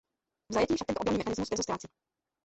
[0.49, 1.87] V zajetí však tento obranný mechanismus brzy ztrácí.